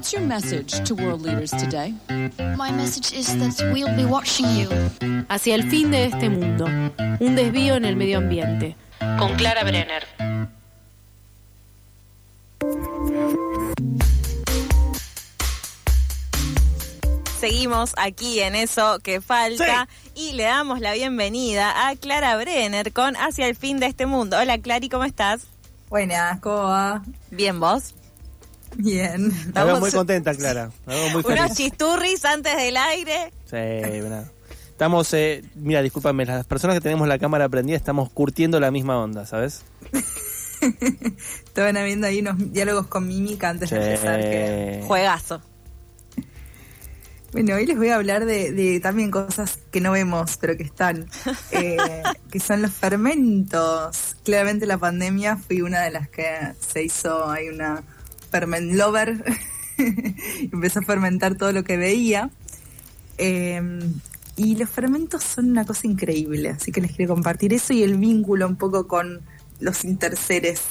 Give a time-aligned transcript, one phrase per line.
[0.00, 1.92] What's your message to world leaders today?
[2.56, 4.66] My message is that we'll be watching you.
[5.28, 6.64] Hacia el fin de este mundo.
[7.20, 8.76] Un desvío en el medio ambiente.
[9.18, 10.06] Con Clara Brenner.
[17.38, 23.16] Seguimos aquí en eso que falta y le damos la bienvenida a Clara Brenner con
[23.16, 24.38] Hacia el fin de este mundo.
[24.38, 25.42] Hola Clary, ¿cómo estás?
[25.90, 27.02] Buenas, ¿cómo va?
[27.30, 27.92] Bien, ¿vos?
[28.76, 29.32] Bien.
[29.52, 30.70] Veo muy contenta, Clara.
[30.86, 33.32] Muy Unos chisturris antes del aire.
[33.44, 34.30] Sí, verdad.
[34.70, 38.98] Estamos, eh, mira, discúlpame, las personas que tenemos la cámara prendida estamos curtiendo la misma
[38.98, 39.62] onda, ¿sabes?
[41.44, 44.20] Estaban habiendo ahí unos diálogos con mímica antes de empezar.
[44.20, 44.82] que-.
[44.86, 45.42] Juegazo.
[47.32, 50.64] Bueno, hoy les voy a hablar de, de también cosas que no vemos, pero que
[50.64, 51.06] están,
[51.52, 51.76] eh,
[52.30, 54.16] que son los fermentos.
[54.24, 57.84] Claramente la pandemia fui una de las que se hizo, hay una
[58.30, 59.24] ferment lover,
[60.52, 62.30] empezó a fermentar todo lo que veía.
[63.18, 63.60] Eh,
[64.36, 67.96] y los fermentos son una cosa increíble, así que les quiero compartir eso y el
[67.98, 69.20] vínculo un poco con
[69.58, 70.62] los interseres.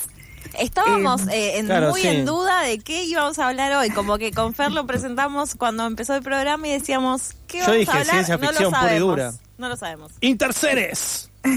[0.58, 2.08] Estábamos eh, en- claro, muy sí.
[2.08, 3.90] en duda de qué íbamos a hablar hoy.
[3.92, 7.80] Como que con Fer lo presentamos cuando empezó el programa y decíamos, ¿qué Yo vamos
[7.80, 8.16] dije a hablar?
[8.16, 9.08] ciencia no ficción lo pura y sabemos.
[9.10, 9.34] dura.
[9.60, 10.12] No lo sabemos.
[10.22, 11.30] ¡Interseres!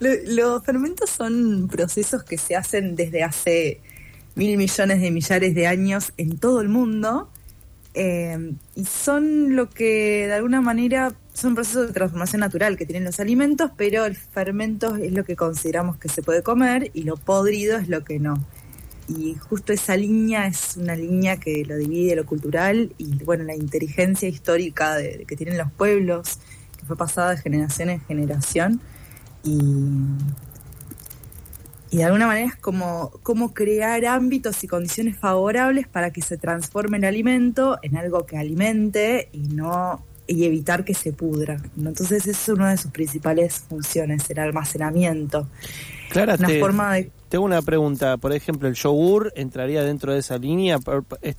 [0.00, 3.80] Lo- Los fermentos son procesos que se hacen desde hace
[4.34, 7.28] mil millones de millares de años en todo el mundo
[7.94, 13.04] eh, y son lo que de alguna manera son procesos de transformación natural que tienen
[13.04, 17.16] los alimentos, pero el fermento es lo que consideramos que se puede comer y lo
[17.16, 18.42] podrido es lo que no.
[19.08, 23.54] Y justo esa línea es una línea que lo divide lo cultural y bueno, la
[23.54, 26.38] inteligencia histórica de- que tienen los pueblos,
[26.78, 28.80] que fue pasada de generación en generación
[29.44, 29.58] y,
[31.92, 36.38] y de alguna manera es como, como crear ámbitos y condiciones favorables para que se
[36.38, 41.60] transforme el alimento en algo que alimente y no y evitar que se pudra.
[41.76, 45.46] Entonces esa es una de sus principales funciones, el almacenamiento.
[46.08, 48.16] Clara, Una te, forma de tengo una pregunta.
[48.16, 50.78] Por ejemplo, ¿el yogur entraría dentro de esa línea?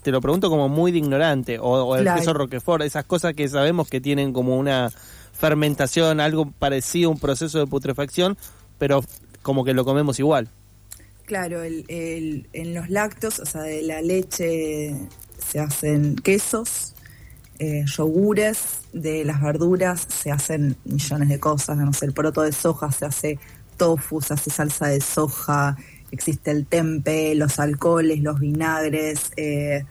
[0.03, 1.57] Te lo pregunto como muy de ignorante.
[1.57, 2.19] O, o el Claro.
[2.19, 4.91] queso roquefort, esas cosas que sabemos que tienen como una
[5.33, 8.37] fermentación, algo parecido a un proceso de putrefacción,
[8.77, 9.03] pero
[9.43, 10.49] como que lo comemos igual.
[11.25, 14.95] Claro, el, en los lácteos, o sea, de la leche
[15.37, 16.95] se hacen quesos,
[17.59, 22.51] eh, yogures, de las verduras se hacen millones de cosas, no sé, el poroto de
[22.51, 23.39] soja se hace
[23.77, 25.77] tofu, se hace salsa de soja,
[26.11, 29.85] existe el tempe, los alcoholes, los vinagres, eh,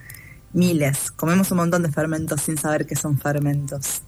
[0.53, 1.11] miles.
[1.13, 4.03] Comemos un montón de fermentos sin saber que son fermentos.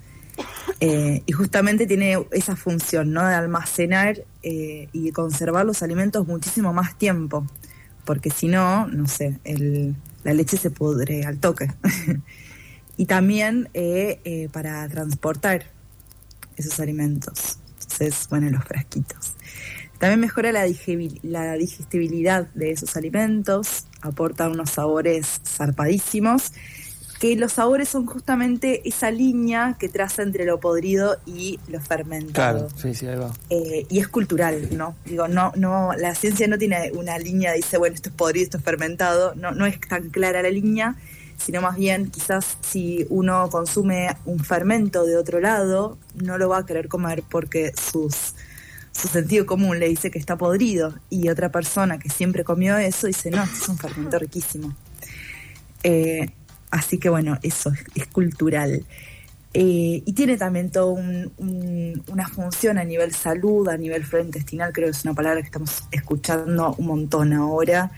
[0.81, 3.27] Eh, y justamente tiene esa función, ¿no?
[3.27, 7.47] De almacenar eh, y conservar los alimentos muchísimo más tiempo.
[8.05, 11.73] Porque si no, no sé, el- la leche se pudre al toque.
[12.97, 15.65] y también eh, eh, para transportar
[16.57, 17.59] esos alimentos.
[17.81, 19.33] Entonces, bueno, los frasquitos.
[19.99, 20.67] También mejora la,
[21.23, 26.53] la digestibilidad de esos alimentos, aporta unos sabores zarpadísimos,
[27.19, 32.67] que los sabores son justamente esa línea que traza entre lo podrido y lo fermentado.
[32.67, 33.33] Claro, sí, sí, ahí va.
[33.51, 34.97] Eh, y es cultural, ¿no?
[35.05, 38.59] Digo, no, no, la ciencia no tiene una línea, dice, bueno, esto es podrido, esto
[38.59, 40.97] es fermentado, no, no es tan clara la línea,
[41.37, 46.59] sino más bien quizás si uno consume un fermento de otro lado, no lo va
[46.59, 48.35] a querer comer porque sus,
[48.93, 53.07] su sentido común le dice que está podrido y otra persona que siempre comió eso
[53.07, 54.75] dice, no, es un fermento riquísimo.
[55.83, 56.31] Eh,
[56.75, 58.85] así que bueno, eso es, cultural.
[59.57, 61.01] Eh, y tiene también toda
[61.39, 65.47] una función a nivel salud, a nivel flora intestinal, creo que es una palabra que
[65.47, 67.93] estamos escuchando un montón ahora,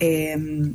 [0.00, 0.72] eh,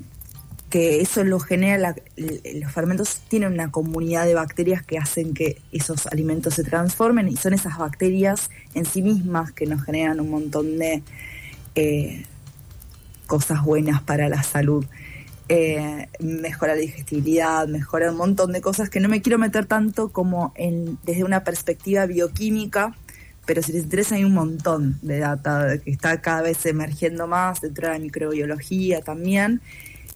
[0.69, 6.05] que eso lo genera, los fermentos tienen una comunidad de bacterias que hacen que esos
[6.07, 10.77] alimentos se transformen y son esas bacterias en sí mismas que nos generan un montón
[10.77, 11.01] de
[11.73, 12.25] eh,
[13.25, 14.85] cosas buenas para la salud
[15.49, 20.09] eh, mejora la digestibilidad, mejora un montón de cosas que no me quiero meter tanto
[20.09, 22.95] como en, desde una perspectiva bioquímica,
[23.45, 27.61] pero si les interesa hay un montón de data que está cada vez emergiendo más
[27.61, 29.61] dentro de la microbiología también,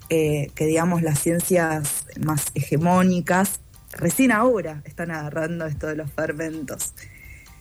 [0.10, 3.62] eh, que digamos las ciencias más hegemónicas
[3.94, 6.94] recién ahora están agarrando esto de los fermentos.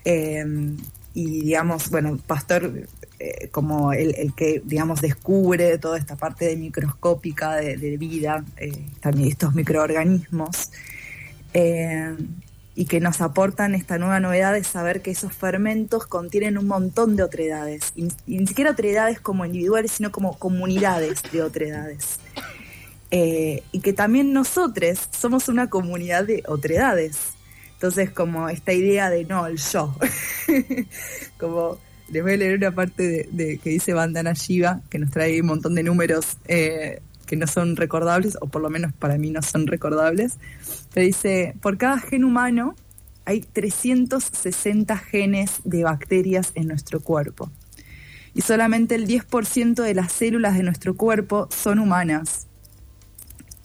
[0.05, 0.45] Eh,
[1.15, 2.87] y digamos, bueno, Pastor
[3.23, 9.29] eh, como el, que, digamos, descubre toda esta parte de microscópica de, vida, eh, también
[9.29, 10.71] estos microorganismos,
[11.53, 12.17] eh,
[12.75, 17.15] y que nos aportan esta nueva novedad de saber que esos fermentos contienen un montón
[17.15, 22.21] de otredades, ni siquiera otredades como individuales, sino como comunidades de otredades.
[23.11, 27.19] y que también nosotros somos una comunidad de otredades.
[27.75, 29.95] Entonces, como esta idea de no, el yo.
[31.39, 31.79] como
[32.11, 35.47] les voy a leer una parte de, que dice Bandana Shiva, que nos trae un
[35.47, 39.43] montón de números eh, que no son recordables, o por lo menos para mí no
[39.43, 40.39] son recordables.
[40.93, 42.75] Pero dice, por cada gen humano
[43.25, 47.51] hay 360 genes de bacterias en nuestro cuerpo.
[48.35, 52.47] Y solamente el 10% de las células de nuestro cuerpo son humanas.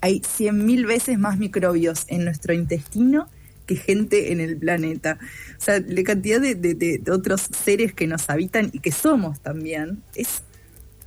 [0.02, 3.28] Hay 100.000 veces más microbios en nuestro intestino
[3.66, 5.18] que gente en el planeta.
[5.58, 10.44] O sea, la cantidad de, otros seres que nos habitan y que somos también es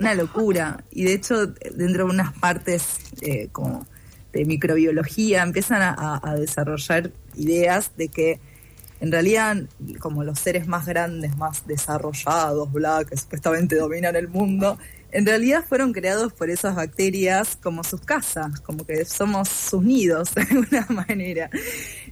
[0.00, 0.84] una locura.
[0.90, 3.86] Y de hecho, dentro de unas partes eh, como
[4.32, 8.40] de microbiología empiezan a, desarrollar ideas de que
[9.00, 9.56] en realidad,
[10.00, 14.76] como los seres más grandes, más desarrollados, bla, que supuestamente dominan el mundo,
[15.10, 20.34] en realidad fueron creados por esas bacterias como sus casas, como que somos sus nidos
[20.34, 21.50] de alguna manera.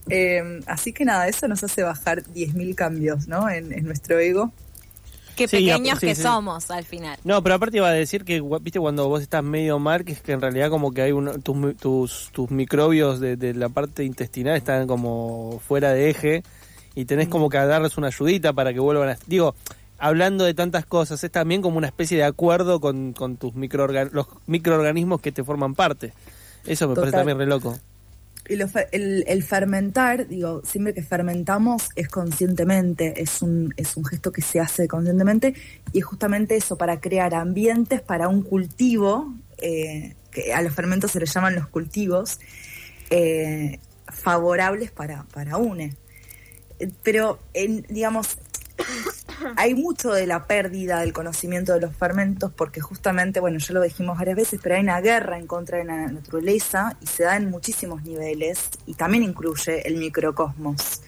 [0.08, 3.48] Eh, así que nada, eso nos hace bajar 10.000 cambios ¿no?
[3.50, 4.52] en, nuestro ego.
[5.36, 7.18] Qué pequeños que somos al final.
[7.22, 10.22] No, pero aparte iba a decir que, viste, cuando vos estás medio mal, que es
[10.22, 14.02] que en realidad como que hay uno, tus, tus, tus microbios de, de, la parte
[14.04, 16.42] intestinal están como fuera de eje
[16.94, 19.18] y tenés como que darles una ayudita para que vuelvan a...
[19.26, 19.54] Digo,
[19.98, 24.26] hablando de tantas cosas, es también como una especie de acuerdo con, con tus los
[24.46, 26.12] microorganismos que te forman parte.
[26.66, 27.78] Eso me parece también re loco.
[28.48, 28.54] Y
[28.92, 34.40] el, el, fermentar, digo, siempre que fermentamos es conscientemente, es un, es un gesto que
[34.40, 35.54] se hace conscientemente
[35.92, 41.10] y es justamente eso, para crear ambientes para un cultivo, eh, que a los fermentos
[41.10, 42.38] se les llaman los cultivos,
[43.10, 45.96] eh, favorables para, para UNE.
[47.02, 48.38] Pero, en, digamos,
[49.56, 53.82] hay mucho de la pérdida del conocimiento de los fermentos porque justamente, bueno, ya lo
[53.82, 57.36] dijimos varias veces, pero hay una guerra en contra de la naturaleza y se da
[57.36, 61.02] en muchísimos niveles y también incluye el microcosmos.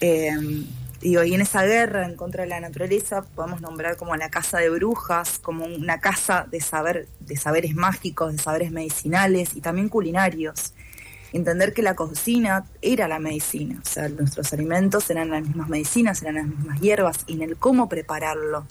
[0.00, 0.64] Eh,
[1.00, 4.68] y en esa guerra en contra de la naturaleza podemos nombrar como la casa de
[4.68, 10.74] brujas, como una casa de saber, de saberes mágicos, de saberes medicinales y también culinarios
[11.32, 16.22] entender que la cocina era la medicina, o sea, nuestros alimentos eran las mismas medicinas,
[16.22, 18.66] eran las mismas hierbas, y en el cómo prepararlo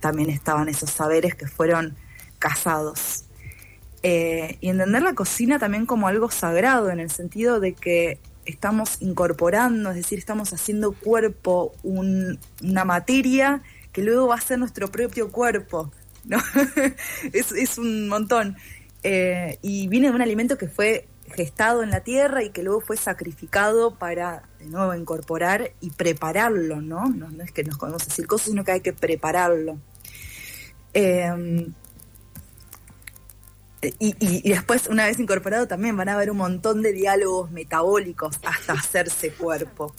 [0.00, 1.96] también estaban esos saberes que fueron
[2.38, 3.24] casados.
[4.02, 8.96] Eh, y entender la cocina también como algo sagrado, en el sentido de que estamos
[9.00, 13.62] incorporando, es decir, estamos haciendo cuerpo una materia
[13.92, 15.92] que luego va a ser nuestro propio cuerpo,
[16.24, 16.38] ¿no?
[17.32, 18.56] es, un montón.
[19.02, 22.80] Eh, y viene de un alimento que fue gestado en la tierra y que luego
[22.80, 27.08] fue sacrificado para de nuevo incorporar y prepararlo, ¿no?
[27.08, 29.78] No, es que nos podemos decir cosas, sino que hay que prepararlo.
[30.92, 31.72] Em,
[34.00, 38.72] y, después, una vez incorporado, también van a haber un montón de diálogos metabólicos hasta
[38.72, 39.94] hacerse cuerpo.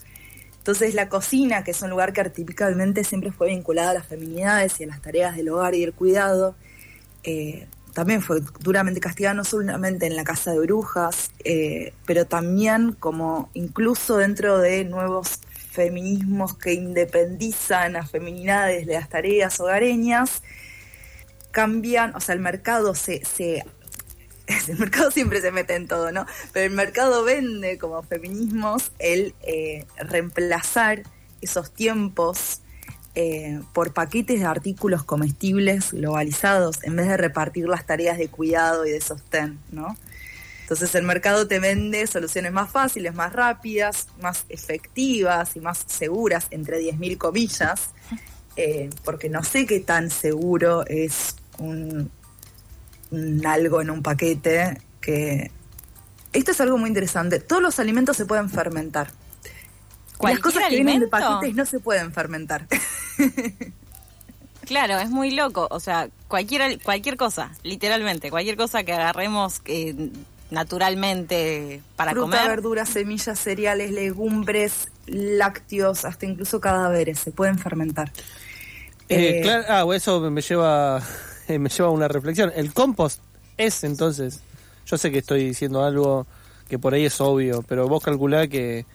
[0.57, 4.79] Entonces, la cocina, que es un lugar que artificialmente siempre fue vinculado a las feminidades
[4.79, 6.55] y a las tareas del hogar y del cuidado,
[7.23, 7.67] eh,
[7.99, 13.49] también fue duramente castigada, no solamente en la casa de brujas, eh, pero también como
[13.53, 20.43] incluso dentro de nuevos feminismos que independizan a feminidades de las tareas hogareñas,
[21.51, 23.21] cambian, o sea, el mercado se,
[24.47, 26.25] el mercado siempre se mete en todo, ¿no?
[26.53, 31.03] Pero el mercado vende como feminismos el eh, reemplazar
[31.41, 32.61] esos tiempos
[33.15, 38.85] eh, por paquetes de artículos comestibles globalizados en vez de repartir las tareas de cuidado
[38.85, 39.97] y de sostén, ¿no?
[40.61, 46.45] Entonces el mercado te vende soluciones más fáciles, más rápidas, más efectivas y más seguras,
[46.51, 47.89] entre 10.000 comillas,
[48.55, 52.11] eh, porque no sé qué tan seguro es un,
[53.43, 55.49] algo en un paquete que...
[56.33, 57.39] Esto es algo muy interesante.
[57.39, 59.09] Todos los alimentos se pueden fermentar.
[60.21, 62.67] Las cosas que vienen de paquetes no se pueden fermentar.
[64.69, 65.67] Claro, es muy loco.
[65.71, 70.11] O sea, cualquier, cualquier cosa, literalmente, cualquier cosa que agarremos eh,
[70.51, 72.47] naturalmente para Fruta, comer.
[72.49, 78.11] verduras, semillas, cereales, legumbres, lácteos, hasta incluso cadáveres, se pueden fermentar.
[79.09, 81.01] Eh, eh, claro, ah, eso me lleva,
[81.47, 82.51] me lleva a una reflexión.
[82.55, 83.21] El compost
[83.57, 84.41] es entonces,
[84.85, 86.27] yo sé que estoy diciendo algo
[86.67, 88.85] que por ahí es obvio, pero vos calculá que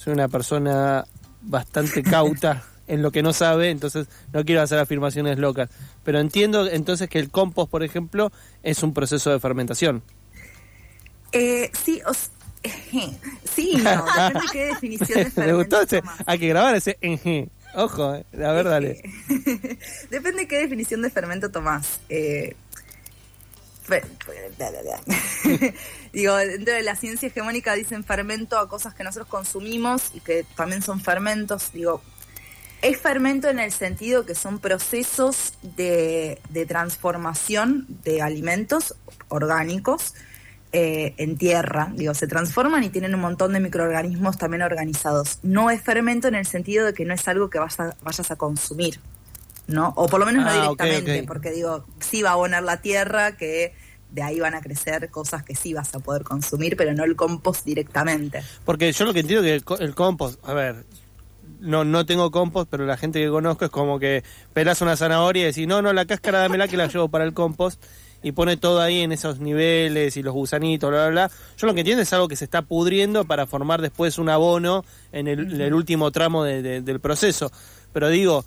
[0.00, 1.04] soy una persona
[1.42, 5.68] bastante cauta en lo que no sabe, entonces no quiero hacer afirmaciones locas.
[6.04, 10.02] Pero entiendo entonces que el compost, por ejemplo, es un proceso de fermentación.
[11.32, 12.00] Eh, sí,
[13.44, 16.02] sí, no, depende de qué definición de fermentación.
[16.24, 16.98] Hay que grabar ese
[17.74, 19.02] Ojo, eh, a ver, dale.
[20.10, 22.00] depende de qué definición de fermento tomás.
[22.08, 22.56] Eh,
[26.12, 30.44] Digo, dentro de la ciencia hegemónica dicen fermento a cosas que nosotros consumimos y que
[30.56, 31.72] también son fermentos.
[31.72, 32.02] Digo,
[32.82, 38.94] es fermento en el sentido que son procesos de, transformación de alimentos
[39.28, 40.14] orgánicos
[40.72, 41.92] eh, en tierra.
[41.94, 45.38] Digo, se transforman y tienen un montón de microorganismos también organizados.
[45.42, 49.00] No es fermento en el sentido de que no es algo que vayas a consumir.
[49.70, 49.92] ¿no?
[49.96, 53.36] O por lo menos no ah, directamente, porque digo, sí va a abonar la tierra,
[53.36, 53.74] que
[54.12, 57.16] de ahí van a crecer cosas que sí vas a poder consumir, pero no el
[57.16, 58.42] compost directamente.
[58.64, 60.84] Porque yo lo que entiendo que el, compost, a ver,
[61.60, 65.42] no, no tengo compost, pero la gente que conozco es como que pelas una zanahoria
[65.42, 67.82] y decís, no, no, la cáscara dámela que la llevo para el compost
[68.22, 71.30] y pone todo ahí en esos niveles y los gusanitos, bla, bla, bla.
[71.56, 74.84] Yo lo que entiendo es algo que se está pudriendo para formar después un abono
[75.12, 77.50] en el, último tramo del proceso.
[77.92, 78.44] Pero digo,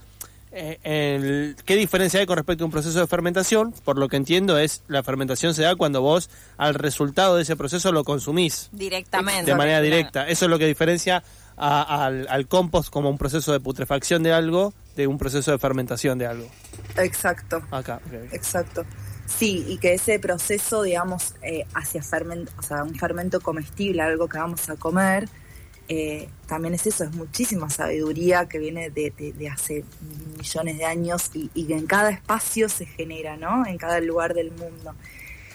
[0.55, 3.74] eh, ¿qué diferencia hay con respecto a un proceso de fermentación?
[3.83, 7.55] Por lo que entiendo es la fermentación se da cuando vos al resultado de ese
[7.55, 8.69] proceso lo consumís.
[8.72, 9.50] Directamente.
[9.50, 10.27] De manera directa.
[10.27, 11.24] Eso es lo que diferencia
[11.57, 16.27] al, compost como un proceso de putrefacción de algo de un proceso de fermentación de
[16.27, 16.48] algo.
[16.98, 17.62] Exacto.
[17.72, 18.00] Acá.
[18.31, 18.86] Exacto.
[19.25, 24.27] Sí, y que ese proceso, digamos, eh, hacia fermento, o sea, un fermento comestible, algo
[24.27, 25.27] que vamos a comer,
[25.89, 29.13] eh, también es eso, es muchísima sabiduría que viene de,
[29.51, 29.83] hace
[30.37, 33.65] millones de años y, que en cada espacio se genera, ¿no?
[33.65, 34.95] En cada lugar del mundo.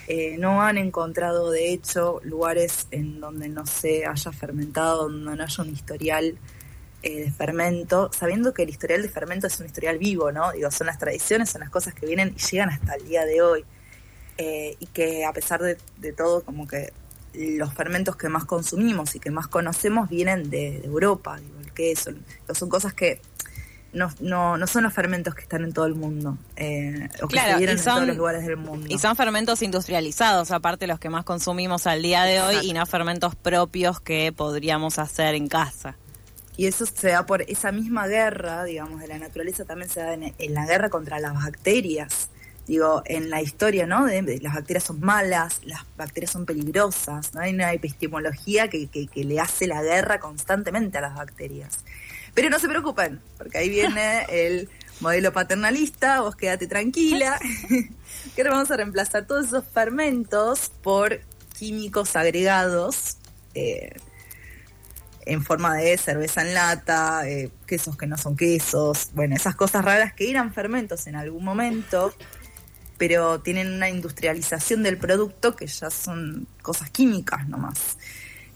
[0.07, 5.43] Eh, no han encontrado, de hecho, lugares en donde no se haya fermentado, donde no
[5.43, 6.37] haya un historial
[7.01, 10.51] eh, de fermento, sabiendo que el historial de fermento es un historial vivo, ¿no?
[10.51, 13.41] Digo, son las tradiciones, son las cosas que vienen y llegan hasta el día de
[13.41, 13.65] hoy.
[14.79, 16.93] y que a pesar de todo, como que
[17.33, 22.11] los fermentos que más consumimos y que más conocemos vienen de, Europa, digo, el queso,
[22.53, 23.21] son cosas que
[23.93, 27.39] no, no, no son los fermentos que están en todo el mundo, eh, o que
[27.39, 28.87] se en todos los lugares del mundo.
[28.89, 32.85] Y son fermentos industrializados, aparte los que más consumimos al día de hoy, y no
[32.85, 35.95] fermentos propios que podríamos hacer en casa.
[36.55, 40.13] Y eso se da por esa misma guerra, digamos, de la naturaleza, también se da
[40.13, 42.29] en la guerra contra las bacterias
[42.69, 44.05] digo, en la historia, ¿no?
[44.05, 47.41] De, las bacterias son malas, las bacterias son peligrosas, ¿no?
[47.41, 51.79] Hay una epistemología que, que, le hace la guerra constantemente a las bacterias.
[52.35, 57.39] Pero no se preocupen, porque ahí viene el modelo paternalista, vos quédate tranquila,
[58.35, 61.21] que ahora vamos a reemplazar todos esos fermentos por
[61.57, 63.17] químicos agregados
[63.55, 63.95] eh,
[65.25, 69.83] en forma de cerveza en lata, eh, quesos que no son quesos, bueno, esas cosas
[69.83, 72.13] raras que eran fermentos en algún momento
[72.99, 77.97] pero tienen una industrialización del producto que ya son cosas químicas nomás.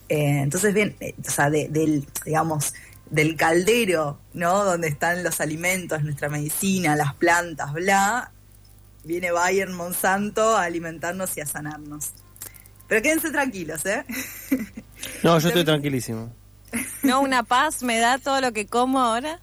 [0.09, 2.73] Eh, entonces, bien, eh, o sea, del, digamos,
[3.09, 4.65] del caldero, ¿no?
[4.65, 8.31] Donde están los alimentos, nuestra medicina, las plantas, bla,
[9.05, 12.11] viene Bayern Monsanto a alimentarnos y a sanarnos.
[12.89, 14.03] Pero quédense tranquilos, ¿eh?
[15.23, 16.33] No, yo estoy tranquilísimo.
[17.01, 19.39] No, una paz me da todo lo que como ahora.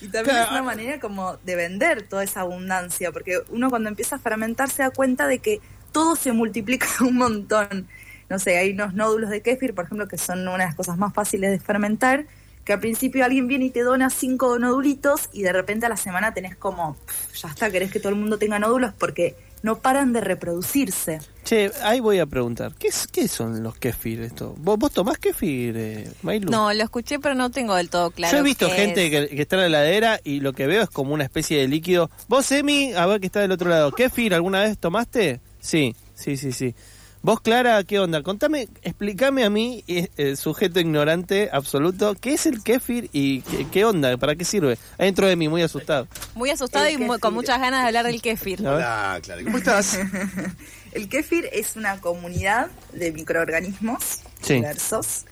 [0.00, 4.16] Y también es una manera como de vender toda esa abundancia, porque uno cuando empieza
[4.16, 5.60] a fermentar se da cuenta de que
[5.92, 7.88] todo se multiplica un montón.
[8.28, 10.96] No sé, hay unos nódulos de kéfir, por ejemplo, que son una de las cosas
[10.96, 12.26] más fáciles de fermentar,
[12.64, 15.96] que al principio alguien viene y te dona cinco nódulitos y de repente a la
[15.96, 16.96] semana tenés como,
[17.34, 21.20] ya está, querés que todo el mundo tenga nódulos porque no paran de reproducirse.
[21.44, 24.54] Che, ahí voy a preguntar, ¿qué, qué son los kefir esto?
[24.58, 26.10] ¿Vos, vos tomás kefir, eh,
[26.48, 28.32] No, lo escuché pero no tengo del todo claro.
[28.32, 31.14] Yo he visto gente que, está en la heladera y lo que veo es como
[31.14, 32.10] una especie de líquido.
[32.28, 33.92] Vos, Emi, a ver qué está del otro lado.
[33.92, 35.40] ¿Kefir alguna vez tomaste?
[35.60, 36.74] Sí, sí, sí, sí.
[37.22, 38.22] Vos, Clara, ¿qué onda?
[38.22, 44.16] Contame, explícame a mí, eh, sujeto ignorante absoluto, ¿qué es el kéfir y qué, onda?
[44.16, 44.78] ¿Para qué sirve?
[44.96, 46.08] Adentro de mí, muy asustado.
[46.34, 48.66] Muy asustado y con muchas ganas de hablar del kéfir.
[48.66, 49.98] Hola, Clara, ¿cómo estás?
[50.92, 55.26] el kéfir es una comunidad de microorganismos diversos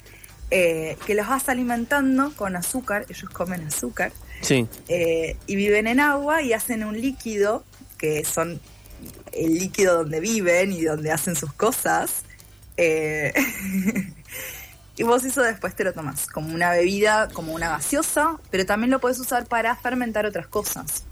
[0.51, 4.69] eh, que los vas alimentando con azúcar, ellos comen azúcar, sí.
[4.89, 7.65] Eh, y viven en agua y hacen un líquido
[7.97, 8.61] que son
[9.39, 12.23] el líquido donde viven y donde hacen sus cosas.
[12.77, 13.33] Eh,
[14.97, 18.91] y vos eso después te lo tomás como una bebida, como una gaseosa, pero también
[18.91, 21.05] lo puedes usar para fermentar otras cosas.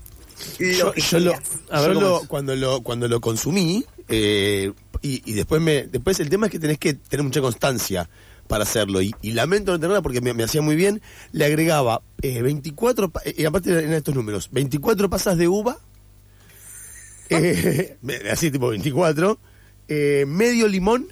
[0.59, 6.53] yo, lo, cuando lo cuando lo consumí eh, y, después me después el tema es
[6.53, 8.09] que tenés que tener mucha constancia
[8.47, 11.01] para hacerlo y, lamento no tenerla porque me, hacía muy bien
[11.33, 15.79] le agregaba 24 eh, y aparte en estos números 24 pasas de uva
[17.31, 17.97] eh,
[18.31, 19.39] así tipo 24,
[19.89, 21.09] eh, medio limón,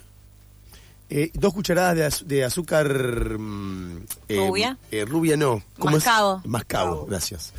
[1.10, 3.38] eh, dos cucharadas de, azúcar...
[3.38, 4.78] Mm, ¿Rubia?
[5.06, 5.62] rubia no.
[5.78, 6.40] ¿Cómo mascabo.
[6.44, 6.50] Es?
[6.50, 7.52] Mascabo, gracias.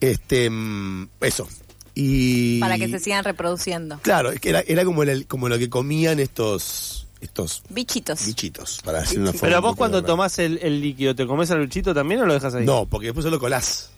[0.00, 1.48] Este, mm, eso.
[1.94, 2.60] Y...
[2.60, 3.98] Para que se sigan reproduciendo.
[4.02, 8.26] Claro, es que era, era como, el, como lo que comían estos estos bichitos.
[8.26, 11.94] Bichitos, para hacer una Pero vos cuando tomás el, el, líquido, ¿te comes al bichito
[11.94, 12.64] también o lo dejas ahí?
[12.64, 13.90] No, porque después solo colás.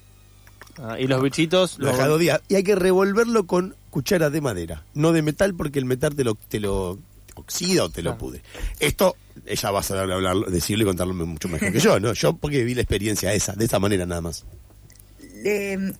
[0.78, 1.78] Ah, y los bichitos...
[1.78, 2.40] Lo dejas dos días.
[2.48, 6.24] Y hay que revolverlo con cuchara de madera, no de metal porque el metal te
[6.24, 6.98] lo, te lo
[7.38, 8.42] oxida o te lo pude.
[8.80, 9.16] Esto,
[9.46, 12.12] ella va a saber hablarlo, decirlo y contarlo mucho mejor que yo, ¿no?
[12.12, 14.44] Yo porque viví la experiencia esa, de esa manera nada más.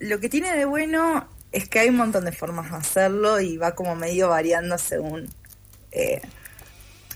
[0.01, 3.57] lo que tiene de bueno es que hay un montón de formas de hacerlo y
[3.57, 5.29] va como medio variando según,
[5.93, 6.21] eh,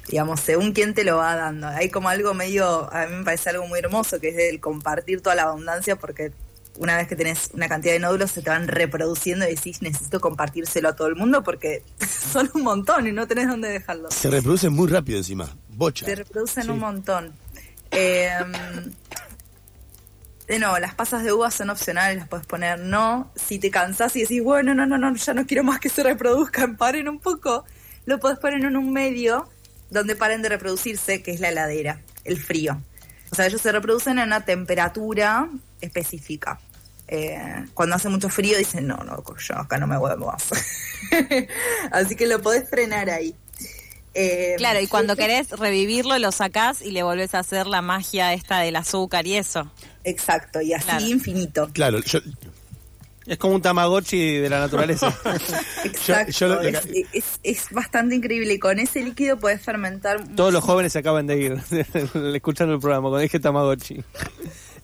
[0.09, 1.67] digamos, según quién te lo va dando.
[1.69, 5.21] Hay como algo medio, a mí me parece algo muy hermoso, que es el compartir
[5.21, 6.33] toda la abundancia, porque
[6.79, 10.21] una vez que tenés una cantidad de nódulos se te van reproduciendo y decís necesito
[10.21, 11.83] compartírselo a todo el mundo porque
[12.33, 14.11] son un montón y no tenés dónde dejarlo.
[14.11, 16.07] Se reproducen muy rápido encima, bocha.
[16.07, 17.33] Se reproducen un montón.
[17.91, 18.31] Eh,
[20.47, 23.31] de nuevo, las pasas de uva son opcionales, las puedes poner no.
[23.37, 26.02] Si te cansás y decís, bueno, no, no, no, ya no quiero más que se
[26.02, 27.64] reproduzcan, paren un poco,
[28.07, 29.49] lo puedes poner en un medio
[29.91, 32.81] donde paren de reproducirse, que es la heladera, el frío.
[33.31, 35.49] O sea, ellos se reproducen a una temperatura
[35.83, 36.59] específica.
[37.09, 40.49] Eh, cuando hace mucho frío dicen, no, no, yo acá no me vuelvo más.
[41.93, 43.35] Así que lo podés frenar ahí.
[44.15, 48.33] Eh, claro, y cuando querés revivirlo, lo sacás y le volvés a hacer la magia
[48.35, 49.71] esta del azúcar y eso.
[50.05, 51.71] Exacto, y así infinito.
[51.73, 52.01] Claro,
[53.27, 55.17] es como un tamagotchi de la naturaleza.
[55.85, 60.25] Exacto, es, bastante increíble y con ese líquido puedes fermentar.
[60.35, 61.59] Todos los jóvenes se acaban de ir
[62.35, 64.03] escuchando el programa con dije tamagotchi.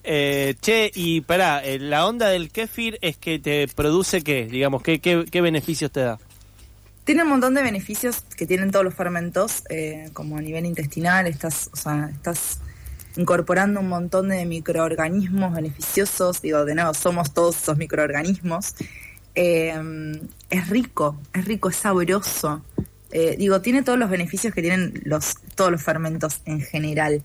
[0.03, 4.81] Eh, che, y pará, eh, la onda del kéfir es que te produce qué, digamos,
[4.81, 6.19] qué, qué, beneficios te da.
[7.03, 11.27] Tiene un montón de beneficios que tienen todos los fermentos, eh, como a nivel intestinal,
[11.27, 12.59] estás, o sea, estás
[13.17, 18.75] incorporando un montón de microorganismos beneficiosos, digo, de nuevo, somos todos esos microorganismos.
[19.33, 22.61] Es rico, es rico, es sabroso.
[23.37, 27.23] Digo, tiene todos los beneficios que tienen los, todos los fermentos en general.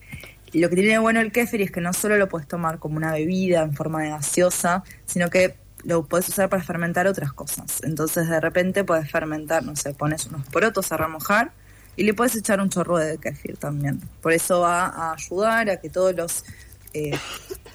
[0.59, 3.11] Lo que tiene bueno el kéfir es que no solo lo puedes tomar como una
[3.11, 7.81] bebida en forma de gaseosa, sino que lo puedes usar para fermentar otras cosas.
[7.83, 11.51] Entonces de repente puedes fermentar, no sé, pones unos porotos a remojar
[11.95, 14.01] y le puedes echar un chorro de kefir también.
[14.21, 16.45] Por eso va a ayudar a que todos los
[16.93, 17.17] eh,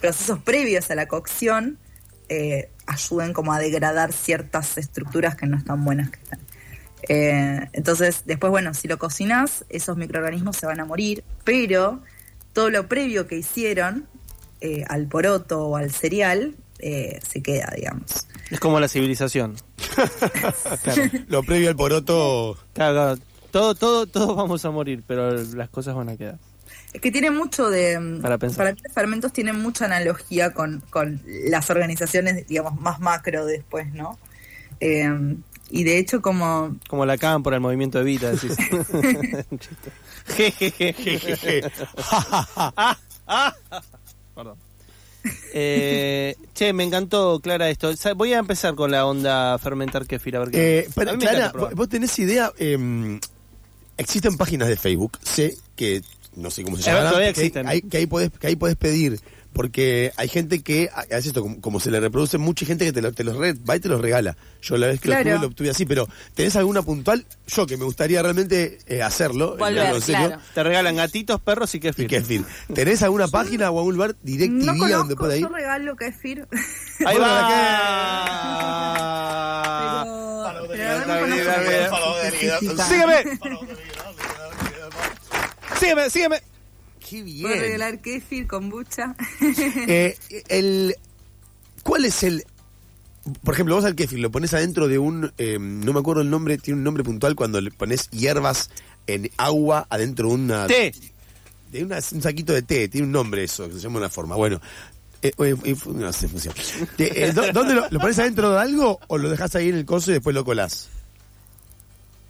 [0.00, 1.78] procesos previos a la cocción
[2.28, 6.40] eh, ayuden como a degradar ciertas estructuras que no están buenas que están.
[7.08, 12.02] Eh, entonces, después, bueno, si lo cocinas, esos microorganismos se van a morir, pero
[12.52, 14.06] todo lo previo que hicieron
[14.88, 18.26] al poroto o al cereal se queda, digamos.
[18.50, 19.56] Es como la civilización.
[21.28, 22.58] Lo previo al poroto.
[22.72, 23.16] Claro,
[23.50, 26.38] todo, todo, todos vamos a morir, pero las cosas van a quedar.
[26.92, 28.18] Es que tiene mucho de...
[28.20, 28.74] Para pensar.
[28.74, 34.18] Para fermentos tienen mucha analogía con, con las organizaciones, digamos, más macro después, ¿no?
[34.80, 35.36] Eh,
[35.70, 36.76] y de hecho como...
[36.88, 38.56] Como la CAM por el movimiento de Vita, decís.
[44.34, 44.56] Perdón.
[45.52, 47.92] Eh, che, me encantó, Clara, esto.
[48.16, 50.36] Voy a empezar con la onda fermentar kefir.
[50.36, 52.52] A ver qué eh, pero, Clara, ¿vos tenés idea?
[52.58, 53.20] Eh,
[53.96, 56.02] existen páginas de Facebook, sé que
[56.36, 59.20] no sé cómo se llaman, que, hay, que ahí puedes que ahí puedes pedir
[59.52, 63.12] porque hay gente que hace esto como, se le reproduce mucha gente que te, lo,
[63.12, 64.36] te los va y te los regala.
[64.62, 67.26] Yo la vez que lo tuve lo obtuve así, pero ¿tenés alguna puntual?
[67.48, 72.04] Yo que me gustaría realmente eh, hacerlo, Te regalan gatitos, perros y kefir.
[72.04, 72.44] Y kefir.
[72.72, 75.42] ¿Tenés alguna página o algún lugar directo no donde pueda ir?
[75.42, 76.46] Yo regalo kefir.
[77.04, 77.40] Ahí va.
[82.88, 83.24] Sígueme.
[85.80, 86.42] Sígueme, sígueme.
[87.08, 87.42] Qué bien.
[87.42, 89.16] ¿Puedo regalar kefir, kombucha?
[89.88, 90.16] eh,
[90.48, 90.94] el,
[91.82, 92.44] ¿Cuál es el...?
[93.42, 95.32] Por ejemplo, vos al kefir lo pones adentro de un...
[95.38, 98.70] Eh, no me acuerdo el nombre, tiene un nombre puntual cuando le pones hierbas
[99.06, 100.66] en agua adentro de una...
[100.66, 100.92] Té.
[101.72, 104.36] De una, un saquito de té, tiene un nombre eso, que se llama una forma.
[104.36, 104.60] Bueno,
[105.22, 105.32] eh,
[105.86, 106.56] no sé, funciona.
[106.98, 110.10] Eh, ¿Dónde lo, lo, pones adentro de algo o lo dejas ahí en el coso
[110.10, 110.88] y después lo colás?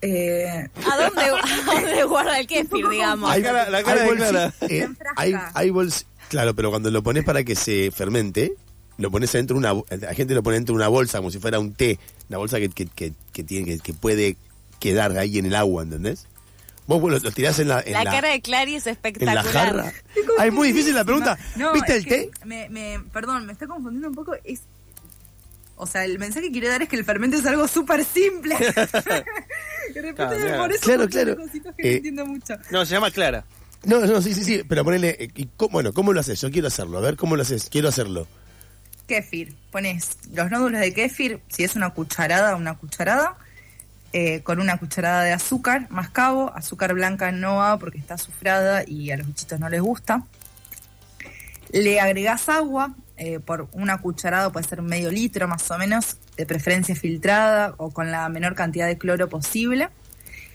[0.02, 3.30] Eh, ¿A, dónde, guarda el kéfir, digamos?
[3.30, 5.72] Hay, la cara eh, hay, hay
[6.28, 8.54] claro, pero cuando lo pones para que se fermente,
[8.96, 11.38] lo pones dentro de una la gente lo pone dentro de una bolsa como si
[11.38, 14.36] fuera un té, una bolsa que, que, que, tiene que, puede
[14.78, 16.26] quedar ahí en el agua, ¿entendés?
[16.86, 19.36] Vos lo, lo tirás en la La, cara de Clary es espectacular.
[19.36, 19.92] En la jarra.
[20.38, 21.38] Ah, es muy difícil la pregunta.
[21.74, 22.30] ¿Viste el té?
[22.44, 24.32] Me, me, perdón, me está confundiendo un poco.
[24.42, 24.62] Es
[25.80, 28.54] o sea, el mensaje que quiero dar es que el fermento es algo súper simple.
[29.94, 31.36] de repente me por eso claro, claro.
[31.36, 32.54] cositas que no eh, entiendo mucho.
[32.70, 33.44] No, se llama Clara.
[33.84, 36.40] No, no, sí, sí, sí, pero ponele, eh, y cómo, bueno, ¿cómo lo haces?
[36.40, 37.68] Yo quiero hacerlo, a ver, ¿cómo lo haces?
[37.70, 38.26] Quiero hacerlo.
[39.06, 39.54] Kéfir.
[39.70, 43.38] Pones los nódulos de kéfir, si es una cucharada, una cucharada,
[44.12, 49.10] eh, con una cucharada de azúcar, mascabo, azúcar blanca no va porque está azufrada y
[49.12, 50.24] a los bichitos no les gusta.
[51.72, 56.46] Le agregas agua, eh, por una cucharada, puede ser medio litro más o menos, de
[56.46, 59.90] preferencia filtrada o con la menor cantidad de cloro posible.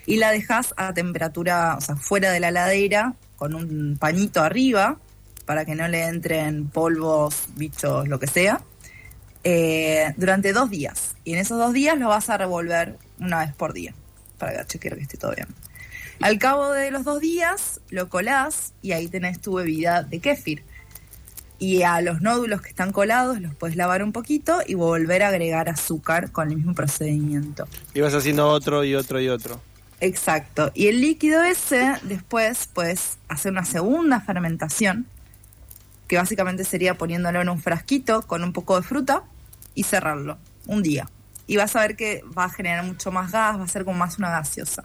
[0.07, 4.97] Y la dejas a temperatura, o sea, fuera de la ladera, con un pañito arriba,
[5.45, 8.61] para que no le entren polvos, bichos, lo que sea,
[9.43, 11.17] eh, durante dos días.
[11.23, 13.93] Y en esos dos días lo vas a revolver una vez por día,
[14.39, 15.49] para chequear que esté todo bien.
[16.19, 20.63] Al cabo de los dos días, lo colás y ahí tenés tu bebida de kéfir
[21.59, 25.29] y a los nódulos que están colados los puedes lavar un poquito y volver a
[25.29, 27.67] agregar azúcar con el mismo procedimiento.
[27.93, 29.61] Y vas haciendo otro y otro y otro.
[30.01, 30.71] Exacto.
[30.73, 35.05] Y el líquido ese después puedes hacer una segunda fermentación,
[36.07, 39.23] que básicamente sería poniéndolo en un frasquito con un poco de fruta
[39.73, 40.37] y cerrarlo
[40.67, 41.09] un día.
[41.47, 43.97] Y vas a ver que va a generar mucho más gas, va a ser como
[43.97, 44.83] más una gaseosa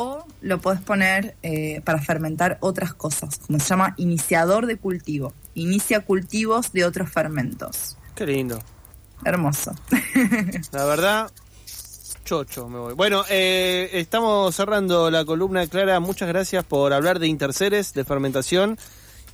[0.00, 5.34] o lo puedes poner eh, para fermentar otras cosas, como se llama iniciador de cultivo.
[5.54, 7.98] Inicia cultivos de otros fermentos.
[8.14, 8.62] Qué lindo.
[9.26, 9.74] Hermoso.
[10.72, 11.30] La verdad,
[12.24, 12.94] chocho me voy.
[12.94, 16.00] Bueno, eh, estamos cerrando la columna Clara.
[16.00, 18.78] Muchas gracias por hablar de interceres, de fermentación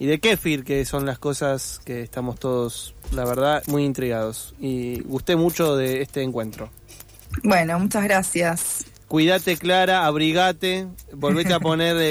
[0.00, 4.56] y de kéfir, que son las cosas que estamos todos, la verdad, muy intrigados.
[4.58, 6.70] Y gusté mucho de este encuentro.
[7.44, 8.84] Bueno, muchas gracias.
[9.08, 12.02] Cuídate, Clara, abrigate, volvete a poner eh,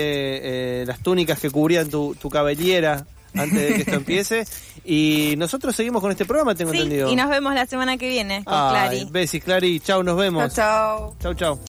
[0.82, 4.46] eh, las túnicas que cubrían tu, tu cabellera antes de que esto empiece.
[4.86, 7.12] Y nosotros seguimos con este programa, tengo entendido.
[7.12, 9.08] Y nos vemos la semana que viene con Clary.
[9.12, 9.80] Besis, Clary.
[9.80, 10.54] Chau, nos vemos.
[10.54, 11.34] Chau, chau.
[11.34, 11.60] Chau, chau.